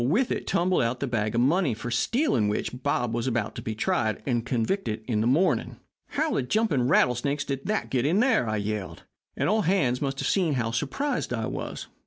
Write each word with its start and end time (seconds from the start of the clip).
With 0.03 0.31
it 0.31 0.47
tumbled 0.47 0.81
out 0.81 0.99
the 0.99 1.05
bag 1.05 1.35
of 1.35 1.41
money 1.41 1.75
for 1.75 1.91
stealing 1.91 2.47
which 2.49 2.81
Bob 2.81 3.13
was 3.13 3.25
to 3.31 3.61
be 3.61 3.75
tried 3.75 4.23
and 4.25 4.43
convicted 4.43 5.03
in 5.07 5.21
the 5.21 5.27
morning. 5.27 5.77
"'How 6.07 6.31
the 6.33 6.41
jumping 6.41 6.87
rattlesnakes 6.87 7.43
did 7.45 7.67
that 7.67 7.91
get 7.91 8.01
there?' 8.19 8.49
I 8.49 8.57
yelled, 8.57 9.03
and 9.37 9.47
all 9.47 9.61
hands 9.61 10.01
must 10.01 10.17
have 10.17 10.27
seen 10.27 10.55
how 10.55 10.71
surprised 10.71 11.31
I 11.31 11.45
was. 11.45 11.85